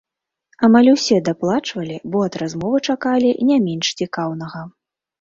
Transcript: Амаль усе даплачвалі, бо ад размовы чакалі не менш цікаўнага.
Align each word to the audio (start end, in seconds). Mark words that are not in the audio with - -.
Амаль 0.67 0.89
усе 0.93 1.17
даплачвалі, 1.27 1.99
бо 2.15 2.25
ад 2.31 2.41
размовы 2.45 2.77
чакалі 2.93 3.37
не 3.55 3.63
менш 3.71 3.97
цікаўнага. 4.03 4.69